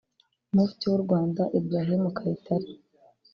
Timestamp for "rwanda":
1.03-1.41